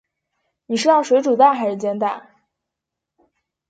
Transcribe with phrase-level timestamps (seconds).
[0.65, 2.31] 你是要水煮蛋还是煎蛋?